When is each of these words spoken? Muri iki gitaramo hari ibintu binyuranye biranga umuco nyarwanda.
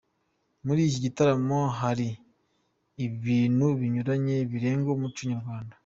Muri 0.65 0.81
iki 0.87 0.99
gitaramo 1.05 1.59
hari 1.79 2.07
ibintu 3.05 3.65
binyuranye 3.79 4.35
biranga 4.51 4.89
umuco 4.93 5.21
nyarwanda. 5.31 5.73